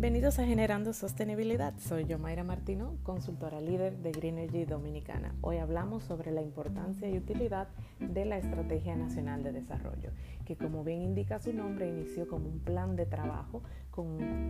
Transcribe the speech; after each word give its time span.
Bienvenidos 0.00 0.38
a 0.38 0.46
Generando 0.46 0.94
Sostenibilidad. 0.94 1.74
Soy 1.78 2.06
yo, 2.06 2.18
Mayra 2.18 2.42
Martino, 2.42 2.96
consultora 3.02 3.60
líder 3.60 3.98
de 3.98 4.12
Green 4.12 4.38
Energy 4.38 4.64
Dominicana. 4.64 5.34
Hoy 5.42 5.58
hablamos 5.58 6.04
sobre 6.04 6.30
la 6.30 6.40
importancia 6.40 7.06
y 7.06 7.18
utilidad 7.18 7.68
de 7.98 8.24
la 8.24 8.38
Estrategia 8.38 8.96
Nacional 8.96 9.42
de 9.42 9.52
Desarrollo, 9.52 10.12
que 10.46 10.56
como 10.56 10.84
bien 10.84 11.02
indica 11.02 11.38
su 11.38 11.52
nombre, 11.52 11.86
inició 11.86 12.26
como 12.26 12.48
un 12.48 12.60
plan 12.60 12.96
de 12.96 13.04
trabajo 13.04 13.62
con 13.90 14.06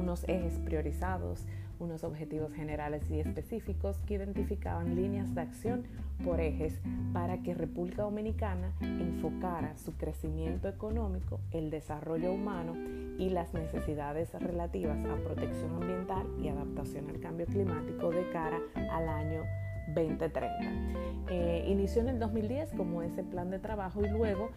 unos 0.00 0.24
ejes 0.30 0.58
priorizados, 0.60 1.44
unos 1.78 2.04
objetivos 2.04 2.54
generales 2.54 3.10
y 3.10 3.20
específicos 3.20 3.98
que 4.06 4.14
identificaban 4.14 4.96
líneas 4.96 5.34
de 5.34 5.42
acción 5.42 5.82
por 6.24 6.40
ejes 6.40 6.80
para 7.12 7.42
que 7.42 7.52
República 7.52 8.04
Dominicana 8.04 8.72
enfocara 8.80 9.76
su 9.76 9.92
crecimiento 9.92 10.68
económico, 10.68 11.38
el 11.50 11.68
desarrollo 11.68 12.32
humano 12.32 12.72
y 13.18 13.30
las 13.30 13.54
necesidades 13.54 14.32
relativas 14.34 14.98
a 15.04 15.16
protección 15.22 15.74
ambiental 15.74 16.26
y 16.38 16.48
adaptación 16.48 17.08
al 17.10 17.20
cambio 17.20 17.46
climático 17.46 18.10
de 18.10 18.28
cara 18.30 18.60
al 18.90 19.08
año 19.08 19.44
2030. 19.88 21.04
Eh, 21.30 21.64
inició 21.68 22.02
en 22.02 22.08
el 22.10 22.18
2010 22.18 22.72
como 22.76 23.02
ese 23.02 23.22
plan 23.24 23.50
de 23.50 23.58
trabajo 23.58 24.04
y 24.04 24.08
luego 24.08 24.50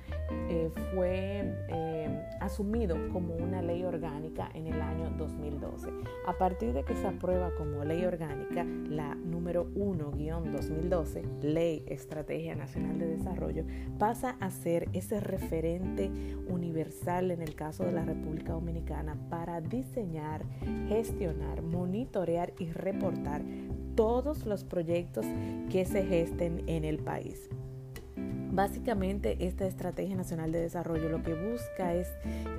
eh, 0.49 0.69
fue 0.93 1.55
eh, 1.69 2.25
asumido 2.41 2.97
como 3.13 3.35
una 3.35 3.61
ley 3.61 3.83
orgánica 3.83 4.49
en 4.53 4.67
el 4.67 4.81
año 4.81 5.09
2012. 5.17 5.89
A 6.25 6.33
partir 6.33 6.73
de 6.73 6.83
que 6.83 6.95
se 6.95 7.07
aprueba 7.07 7.51
como 7.57 7.85
ley 7.85 8.03
orgánica 8.03 8.65
la 8.65 9.15
número 9.15 9.69
1-2012, 9.75 11.41
Ley 11.41 11.85
Estrategia 11.87 12.55
Nacional 12.55 12.99
de 12.99 13.07
Desarrollo, 13.07 13.63
pasa 13.97 14.35
a 14.41 14.49
ser 14.49 14.89
ese 14.93 15.19
referente 15.19 16.11
universal 16.49 17.31
en 17.31 17.41
el 17.41 17.55
caso 17.55 17.85
de 17.85 17.93
la 17.93 18.03
República 18.03 18.53
Dominicana 18.53 19.15
para 19.29 19.61
diseñar, 19.61 20.43
gestionar, 20.89 21.61
monitorear 21.61 22.53
y 22.59 22.71
reportar 22.71 23.41
todos 23.97 24.45
los 24.45 24.63
proyectos 24.63 25.25
que 25.71 25.83
se 25.83 26.05
gesten 26.05 26.63
en 26.67 26.85
el 26.85 26.99
país. 26.99 27.49
Básicamente 28.15 29.37
esta 29.45 29.65
Estrategia 29.65 30.15
Nacional 30.15 30.51
de 30.51 30.61
Desarrollo 30.61 31.09
lo 31.09 31.23
que 31.23 31.33
busca 31.33 31.93
es 31.95 32.07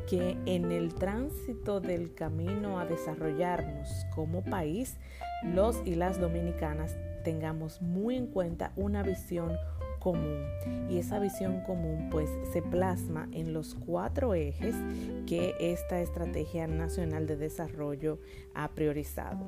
que 0.09 0.37
en 0.47 0.71
el 0.73 0.95
tránsito 0.95 1.81
del 1.81 2.13
camino 2.15 2.79
a 2.79 2.87
desarrollarnos 2.87 3.89
como 4.15 4.45
país, 4.45 4.97
los 5.45 5.81
y 5.87 5.95
las 5.95 6.21
dominicanas 6.21 6.97
tengamos 7.23 7.81
muy 7.83 8.17
en 8.17 8.27
cuenta 8.27 8.73
una 8.77 9.03
visión 9.03 9.53
común 9.99 10.45
y 10.89 10.99
esa 10.99 11.19
visión 11.19 11.61
común 11.63 12.09
pues 12.11 12.31
se 12.53 12.63
plasma 12.63 13.29
en 13.33 13.53
los 13.53 13.75
cuatro 13.75 14.35
ejes 14.35 14.75
que 15.27 15.55
esta 15.61 16.01
estrategia 16.01 16.67
nacional 16.67 17.27
de 17.27 17.37
desarrollo 17.37 18.19
ha 18.55 18.69
priorizado. 18.73 19.47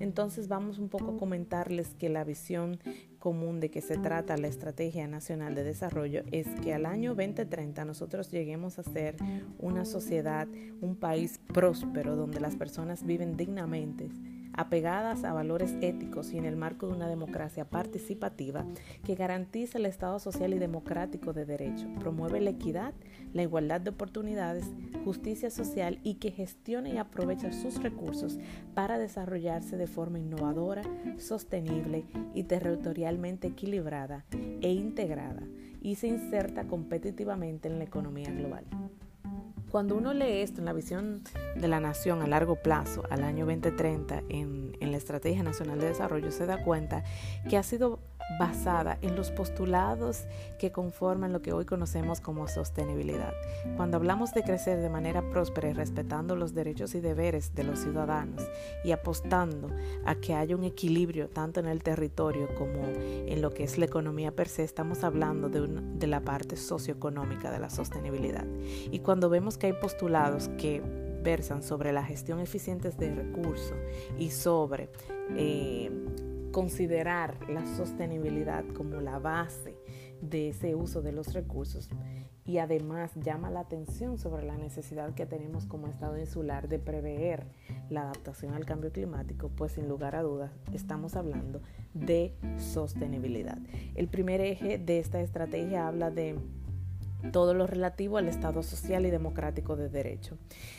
Entonces 0.00 0.48
vamos 0.48 0.78
un 0.78 0.88
poco 0.88 1.12
a 1.12 1.16
comentarles 1.18 1.94
que 1.94 2.08
la 2.08 2.24
visión 2.24 2.78
común 3.18 3.60
de 3.60 3.70
que 3.70 3.80
se 3.80 3.96
trata 3.96 4.36
la 4.36 4.48
estrategia 4.48 5.06
nacional 5.06 5.54
de 5.54 5.64
desarrollo 5.64 6.24
es 6.32 6.48
que 6.60 6.74
al 6.74 6.86
año 6.86 7.14
2030 7.14 7.84
nosotros 7.84 8.30
lleguemos 8.30 8.78
a 8.78 8.82
ser 8.82 9.16
una 9.58 9.84
sociedad, 9.84 10.48
un 10.80 10.96
país 10.96 11.40
próspero 11.52 12.16
donde 12.16 12.40
las 12.40 12.56
personas 12.56 13.04
viven 13.04 13.36
dignamente 13.36 14.10
apegadas 14.54 15.24
a 15.24 15.32
valores 15.32 15.74
éticos 15.80 16.32
y 16.32 16.38
en 16.38 16.44
el 16.44 16.56
marco 16.56 16.86
de 16.86 16.94
una 16.94 17.08
democracia 17.08 17.64
participativa 17.64 18.64
que 19.04 19.14
garantiza 19.14 19.78
el 19.78 19.86
Estado 19.86 20.18
social 20.18 20.52
y 20.54 20.58
democrático 20.58 21.32
de 21.32 21.44
derecho, 21.44 21.86
promueve 21.98 22.40
la 22.40 22.50
equidad, 22.50 22.94
la 23.32 23.42
igualdad 23.42 23.80
de 23.80 23.90
oportunidades, 23.90 24.64
justicia 25.04 25.50
social 25.50 25.98
y 26.02 26.14
que 26.14 26.30
gestione 26.30 26.94
y 26.94 26.98
aprovecha 26.98 27.52
sus 27.52 27.82
recursos 27.82 28.38
para 28.74 28.98
desarrollarse 28.98 29.76
de 29.76 29.86
forma 29.86 30.18
innovadora, 30.18 30.82
sostenible 31.18 32.04
y 32.34 32.44
territorialmente 32.44 33.48
equilibrada 33.48 34.24
e 34.60 34.72
integrada 34.72 35.42
y 35.80 35.96
se 35.96 36.08
inserta 36.08 36.64
competitivamente 36.64 37.68
en 37.68 37.78
la 37.78 37.84
economía 37.84 38.30
global. 38.30 38.64
Cuando 39.72 39.96
uno 39.96 40.12
lee 40.12 40.42
esto 40.42 40.60
en 40.60 40.66
la 40.66 40.74
visión 40.74 41.22
de 41.56 41.66
la 41.66 41.80
nación 41.80 42.20
a 42.20 42.26
largo 42.26 42.56
plazo, 42.56 43.04
al 43.08 43.24
año 43.24 43.46
2030, 43.46 44.22
en, 44.28 44.76
en 44.78 44.90
la 44.90 44.98
Estrategia 44.98 45.42
Nacional 45.42 45.80
de 45.80 45.86
Desarrollo, 45.86 46.30
se 46.30 46.44
da 46.44 46.62
cuenta 46.62 47.04
que 47.48 47.56
ha 47.56 47.62
sido 47.62 47.98
basada 48.38 48.98
en 49.02 49.16
los 49.16 49.30
postulados 49.30 50.26
que 50.58 50.72
conforman 50.72 51.32
lo 51.32 51.42
que 51.42 51.52
hoy 51.52 51.64
conocemos 51.64 52.20
como 52.20 52.48
sostenibilidad. 52.48 53.32
Cuando 53.76 53.96
hablamos 53.96 54.32
de 54.32 54.42
crecer 54.42 54.80
de 54.80 54.88
manera 54.88 55.22
próspera 55.30 55.70
y 55.70 55.72
respetando 55.72 56.36
los 56.36 56.54
derechos 56.54 56.94
y 56.94 57.00
deberes 57.00 57.54
de 57.54 57.64
los 57.64 57.80
ciudadanos 57.80 58.42
y 58.84 58.92
apostando 58.92 59.68
a 60.04 60.14
que 60.14 60.34
haya 60.34 60.56
un 60.56 60.64
equilibrio 60.64 61.28
tanto 61.28 61.60
en 61.60 61.66
el 61.66 61.82
territorio 61.82 62.48
como 62.56 62.82
en 62.84 63.42
lo 63.42 63.50
que 63.50 63.64
es 63.64 63.78
la 63.78 63.84
economía 63.84 64.32
per 64.32 64.48
se, 64.48 64.64
estamos 64.64 65.04
hablando 65.04 65.48
de, 65.48 65.66
de 65.66 66.06
la 66.06 66.20
parte 66.20 66.56
socioeconómica 66.56 67.50
de 67.50 67.58
la 67.58 67.70
sostenibilidad. 67.70 68.46
Y 68.90 69.00
cuando 69.00 69.28
vemos 69.28 69.58
que 69.58 69.66
hay 69.66 69.72
postulados 69.74 70.48
que 70.58 70.82
versan 71.22 71.62
sobre 71.62 71.92
la 71.92 72.04
gestión 72.04 72.40
eficiente 72.40 72.90
de 72.90 73.14
recursos 73.14 73.76
y 74.18 74.30
sobre 74.30 74.88
eh, 75.36 75.90
considerar 76.52 77.36
la 77.48 77.66
sostenibilidad 77.76 78.64
como 78.74 79.00
la 79.00 79.18
base 79.18 79.76
de 80.20 80.50
ese 80.50 80.74
uso 80.74 81.02
de 81.02 81.12
los 81.12 81.32
recursos 81.32 81.88
y 82.44 82.58
además 82.58 83.12
llama 83.16 83.50
la 83.50 83.60
atención 83.60 84.18
sobre 84.18 84.44
la 84.44 84.56
necesidad 84.56 85.14
que 85.14 85.26
tenemos 85.26 85.66
como 85.66 85.86
Estado 85.86 86.18
insular 86.18 86.68
de 86.68 86.78
prever 86.78 87.46
la 87.88 88.02
adaptación 88.02 88.54
al 88.54 88.64
cambio 88.64 88.92
climático, 88.92 89.48
pues 89.48 89.72
sin 89.72 89.88
lugar 89.88 90.16
a 90.16 90.22
dudas 90.22 90.50
estamos 90.72 91.16
hablando 91.16 91.60
de 91.94 92.34
sostenibilidad. 92.58 93.58
El 93.94 94.08
primer 94.08 94.40
eje 94.40 94.78
de 94.78 94.98
esta 94.98 95.20
estrategia 95.20 95.86
habla 95.86 96.10
de 96.10 96.36
todo 97.30 97.54
lo 97.54 97.66
relativo 97.66 98.18
al 98.18 98.28
Estado 98.28 98.62
social 98.62 99.06
y 99.06 99.10
democrático 99.10 99.76
de 99.76 99.88
derecho. 99.88 100.38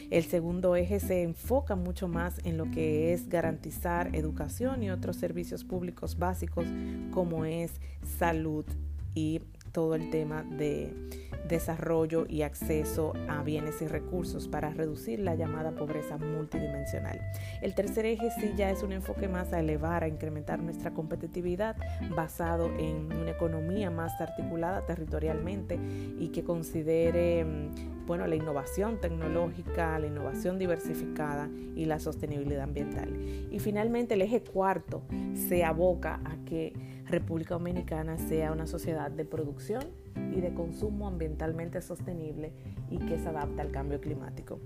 El 0.09 0.23
segundo 0.23 0.75
eje 0.75 0.99
se 0.99 1.23
enfoca 1.23 1.75
mucho 1.75 2.07
más 2.07 2.39
en 2.43 2.57
lo 2.57 2.69
que 2.71 3.13
es 3.13 3.29
garantizar 3.29 4.15
educación 4.15 4.83
y 4.83 4.91
otros 4.91 5.17
servicios 5.17 5.63
públicos 5.63 6.17
básicos 6.17 6.65
como 7.11 7.45
es 7.45 7.71
salud 8.17 8.65
y 9.15 9.41
todo 9.73 9.95
el 9.95 10.09
tema 10.09 10.43
de 10.43 10.93
desarrollo 11.47 12.25
y 12.29 12.43
acceso 12.43 13.13
a 13.27 13.43
bienes 13.43 13.81
y 13.81 13.87
recursos 13.87 14.47
para 14.47 14.69
reducir 14.71 15.19
la 15.19 15.35
llamada 15.35 15.71
pobreza 15.71 16.17
multidimensional. 16.17 17.19
El 17.61 17.75
tercer 17.75 18.05
eje 18.05 18.29
sí 18.39 18.53
ya 18.55 18.69
es 18.69 18.81
un 18.81 18.93
enfoque 18.93 19.27
más 19.27 19.51
a 19.51 19.59
elevar, 19.59 20.03
a 20.03 20.07
incrementar 20.07 20.59
nuestra 20.59 20.91
competitividad 20.91 21.75
basado 22.15 22.71
en 22.77 23.11
una 23.13 23.31
economía 23.31 23.89
más 23.89 24.19
articulada 24.21 24.85
territorialmente 24.85 25.77
y 26.17 26.29
que 26.29 26.43
considere 26.43 27.43
mm, 27.43 28.05
bueno, 28.05 28.27
la 28.27 28.35
innovación 28.35 28.99
tecnológica, 28.99 29.97
la 29.99 30.07
innovación 30.07 30.59
diversificada 30.59 31.49
y 31.75 31.85
la 31.85 31.99
sostenibilidad 31.99 32.63
ambiental. 32.63 33.09
Y 33.51 33.59
finalmente 33.59 34.15
el 34.15 34.21
eje 34.21 34.41
cuarto 34.43 35.03
se 35.33 35.63
aboca 35.63 36.19
a 36.25 36.35
que 36.45 36.73
República 37.05 37.55
Dominicana 37.55 38.17
sea 38.17 38.51
una 38.51 38.67
sociedad 38.67 39.11
de 39.11 39.25
producción 39.25 39.83
y 40.35 40.41
de 40.41 40.53
consumo 40.53 41.07
ambientalmente 41.07 41.81
sostenible 41.81 42.53
y 42.89 42.97
que 42.99 43.17
se 43.19 43.29
adapta 43.29 43.61
al 43.61 43.71
cambio 43.71 43.99
climático. 43.99 44.59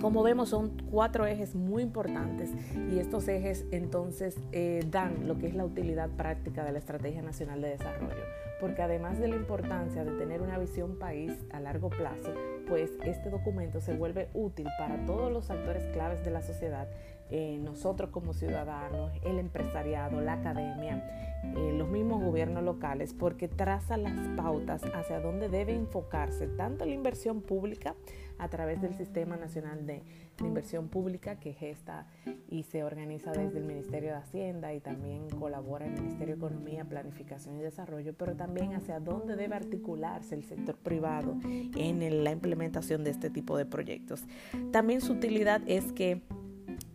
Como 0.00 0.22
vemos 0.22 0.50
son 0.50 0.70
cuatro 0.90 1.26
ejes 1.26 1.54
muy 1.54 1.82
importantes 1.82 2.50
y 2.92 2.98
estos 2.98 3.26
ejes 3.26 3.66
entonces 3.72 4.36
eh, 4.52 4.84
dan 4.90 5.26
lo 5.26 5.38
que 5.38 5.48
es 5.48 5.54
la 5.54 5.64
utilidad 5.64 6.10
práctica 6.10 6.64
de 6.64 6.72
la 6.72 6.78
Estrategia 6.78 7.22
Nacional 7.22 7.60
de 7.60 7.70
Desarrollo, 7.70 8.22
porque 8.64 8.80
además 8.80 9.18
de 9.18 9.28
la 9.28 9.36
importancia 9.36 10.06
de 10.06 10.12
tener 10.12 10.40
una 10.40 10.56
visión 10.56 10.96
país 10.96 11.30
a 11.52 11.60
largo 11.60 11.90
plazo, 11.90 12.32
pues 12.66 12.92
este 13.04 13.28
documento 13.28 13.78
se 13.78 13.94
vuelve 13.94 14.30
útil 14.32 14.66
para 14.78 15.04
todos 15.04 15.30
los 15.30 15.50
actores 15.50 15.84
claves 15.92 16.24
de 16.24 16.30
la 16.30 16.40
sociedad 16.40 16.88
eh, 17.30 17.58
nosotros 17.58 18.10
como 18.10 18.32
ciudadanos, 18.34 19.12
el 19.22 19.38
empresariado, 19.38 20.20
la 20.20 20.34
academia, 20.34 21.02
eh, 21.56 21.74
los 21.76 21.88
mismos 21.88 22.22
gobiernos 22.22 22.62
locales, 22.62 23.14
porque 23.14 23.48
traza 23.48 23.96
las 23.96 24.28
pautas 24.36 24.82
hacia 24.94 25.20
dónde 25.20 25.48
debe 25.48 25.74
enfocarse 25.74 26.46
tanto 26.46 26.84
la 26.84 26.92
inversión 26.92 27.40
pública 27.40 27.94
a 28.38 28.48
través 28.48 28.82
del 28.82 28.94
Sistema 28.94 29.36
Nacional 29.36 29.86
de, 29.86 30.02
de, 30.38 30.46
Inversión 30.46 30.88
Pública 30.88 31.36
que 31.36 31.52
gesta 31.52 32.06
y 32.48 32.62
se 32.64 32.84
organiza 32.84 33.32
desde 33.32 33.58
el 33.58 33.64
Ministerio 33.64 34.10
de 34.10 34.16
Hacienda 34.16 34.74
y 34.74 34.80
también 34.80 35.28
colabora 35.30 35.86
el 35.86 35.92
Ministerio 35.92 36.36
de 36.36 36.46
Economía, 36.46 36.84
Planificación 36.84 37.58
y 37.58 37.62
Desarrollo, 37.62 38.14
pero 38.14 38.34
también 38.34 38.74
hacia 38.74 39.00
dónde 39.00 39.36
debe 39.36 39.56
articularse 39.56 40.34
el 40.34 40.44
sector 40.44 40.76
privado 40.76 41.36
en 41.76 42.24
la 42.24 42.30
implementación 42.30 43.04
de 43.04 43.10
este 43.10 43.30
tipo 43.30 43.56
de 43.56 43.66
proyectos. 43.66 44.24
También 44.72 45.00
su 45.00 45.12
utilidad 45.12 45.62
es 45.66 45.92
que 45.92 46.22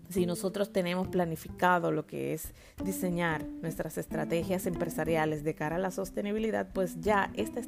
si 0.09 0.25
nosotros 0.25 0.71
tenemos 0.71 1.07
planificado 1.07 1.91
lo 1.91 2.05
que 2.05 2.33
es 2.33 2.53
diseñar 2.83 3.45
nuestras 3.61 3.97
estrategias 3.97 4.65
empresariales 4.65 5.43
de 5.43 5.53
cara 5.53 5.75
a 5.75 5.79
la 5.79 5.91
sostenibilidad, 5.91 6.67
pues 6.73 6.99
ya 6.99 7.31
esta, 7.35 7.61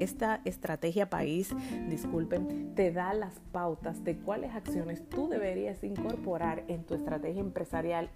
esta 0.00 0.40
estrategia 0.44 1.10
país, 1.10 1.50
disculpen, 1.88 2.74
te 2.74 2.92
da 2.92 3.12
las 3.12 3.40
pautas 3.52 4.02
de 4.04 4.16
cuáles 4.16 4.54
acciones 4.54 5.08
tú 5.08 5.28
deberías 5.28 5.84
incorporar 5.84 6.64
en 6.68 6.84
tu 6.84 6.94
estrategia 6.94 7.40
empresarial 7.40 8.10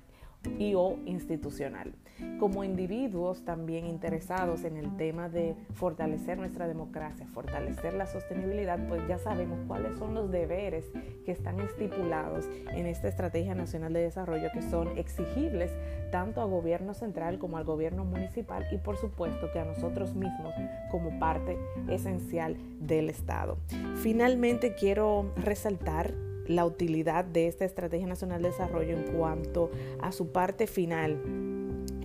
y 0.59 0.75
o 0.75 0.99
institucional. 1.07 1.95
Como 2.39 2.65
individuos 2.65 3.45
también 3.45 3.87
interesados 3.87 4.65
en 4.65 4.77
el 4.77 4.97
tema 4.97 5.29
de 5.29 5.55
fortalecer 5.75 6.39
nuestra 6.39 6.67
democracia, 6.67 7.27
fortalecer 7.27 7.95
la 7.95 8.07
sostenibilidad, 8.07 8.79
pues 8.89 9.07
ya 9.07 9.19
sabemos 9.19 9.61
cuáles 9.67 9.99
son 9.99 10.15
los 10.15 10.31
deberes 10.31 10.87
que 11.25 11.33
están 11.33 11.61
estipulados 11.61 12.47
en 12.73 12.87
esta 12.87 13.09
Estrategia 13.09 13.55
Nacional 13.55 13.93
de 13.93 14.01
Desarrollo 14.01 14.49
que 14.53 14.63
son 14.63 14.97
exigibles 14.97 15.71
tanto 16.11 16.41
al 16.41 16.49
gobierno 16.49 16.95
central 16.95 17.39
como 17.39 17.59
al 17.59 17.65
gobierno 17.65 18.05
municipal 18.05 18.67
y 18.73 18.79
por 18.79 18.97
supuesto 18.97 19.51
que 19.53 19.59
a 19.59 19.65
nosotros 19.65 20.15
mismos 20.15 20.55
como 20.91 21.19
parte 21.19 21.59
esencial 21.89 22.57
del 22.81 23.11
Estado. 23.11 23.59
Finalmente 23.97 24.75
quiero 24.75 25.33
resaltar 25.37 26.26
la 26.49 26.65
utilidad 26.65 27.25
de 27.25 27.47
esta 27.47 27.65
Estrategia 27.65 28.07
Nacional 28.07 28.43
de 28.43 28.51
Desarrollo 28.51 28.97
en 28.97 29.05
cuanto 29.15 29.71
a 30.01 30.13
su 30.13 30.33
parte 30.33 30.67
final. 30.67 31.21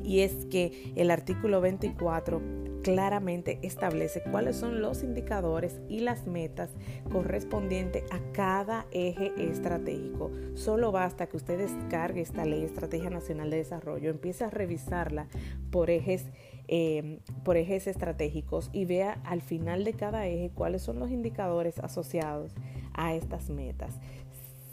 Y 0.03 0.21
es 0.21 0.45
que 0.45 0.93
el 0.95 1.11
artículo 1.11 1.61
24 1.61 2.41
claramente 2.81 3.59
establece 3.61 4.21
cuáles 4.23 4.55
son 4.55 4.81
los 4.81 5.03
indicadores 5.03 5.79
y 5.87 5.99
las 5.99 6.27
metas 6.27 6.71
correspondientes 7.11 8.03
a 8.11 8.19
cada 8.33 8.85
eje 8.91 9.31
estratégico. 9.37 10.31
Solo 10.55 10.91
basta 10.91 11.27
que 11.27 11.37
usted 11.37 11.57
descargue 11.57 12.21
esta 12.21 12.45
ley 12.45 12.63
Estrategia 12.63 13.09
Nacional 13.09 13.49
de 13.49 13.57
Desarrollo, 13.57 14.09
empiece 14.09 14.43
a 14.43 14.49
revisarla 14.49 15.27
por 15.69 15.89
ejes, 15.89 16.25
eh, 16.67 17.19
por 17.43 17.57
ejes 17.57 17.87
estratégicos 17.87 18.69
y 18.73 18.85
vea 18.85 19.21
al 19.25 19.41
final 19.41 19.83
de 19.83 19.93
cada 19.93 20.27
eje 20.27 20.51
cuáles 20.53 20.81
son 20.81 20.99
los 20.99 21.11
indicadores 21.11 21.79
asociados 21.79 22.53
a 22.93 23.13
estas 23.13 23.49
metas. 23.49 23.99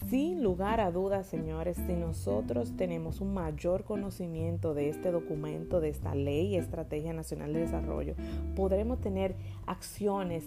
Sin 0.08 0.42
lugar 0.42 0.80
a 0.80 0.90
dudas, 0.90 1.26
señores, 1.26 1.76
si 1.86 1.92
nosotros 1.92 2.74
tenemos 2.78 3.20
un 3.20 3.34
mayor 3.34 3.84
conocimiento 3.84 4.72
de 4.72 4.88
este 4.88 5.10
documento, 5.10 5.80
de 5.82 5.90
esta 5.90 6.14
ley 6.14 6.56
estrategia 6.56 7.12
nacional 7.12 7.52
de 7.52 7.60
desarrollo, 7.60 8.14
podremos 8.56 9.02
tener 9.02 9.34
acciones 9.66 10.44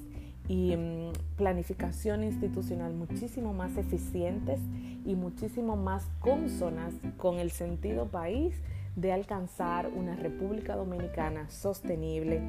y 0.47 0.75
mm, 0.75 1.11
planificación 1.37 2.23
institucional 2.23 2.95
muchísimo 2.95 3.53
más 3.53 3.77
eficientes 3.77 4.59
y 5.05 5.13
muchísimo 5.13 5.75
más 5.75 6.09
consonas 6.19 6.95
con 7.17 7.37
el 7.37 7.51
sentido 7.51 8.07
país 8.07 8.55
de 8.95 9.11
alcanzar 9.11 9.91
una 9.95 10.15
República 10.15 10.75
Dominicana 10.75 11.51
sostenible 11.51 12.41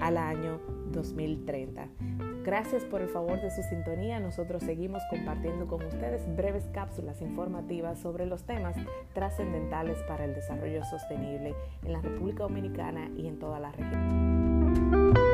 al 0.00 0.16
año 0.16 0.60
2030. 0.92 1.88
Gracias 2.42 2.84
por 2.84 3.02
el 3.02 3.08
favor 3.08 3.40
de 3.40 3.50
su 3.50 3.62
sintonía. 3.62 4.18
Nosotros 4.18 4.62
seguimos 4.62 5.02
compartiendo 5.10 5.66
con 5.66 5.84
ustedes 5.84 6.22
breves 6.36 6.68
cápsulas 6.72 7.20
informativas 7.20 7.98
sobre 7.98 8.26
los 8.26 8.44
temas 8.44 8.76
trascendentales 9.12 9.98
para 10.08 10.24
el 10.24 10.34
desarrollo 10.34 10.82
sostenible 10.84 11.54
en 11.84 11.92
la 11.92 12.00
República 12.00 12.44
Dominicana 12.44 13.10
y 13.16 13.26
en 13.26 13.38
toda 13.38 13.60
la 13.60 13.72
región. 13.72 15.29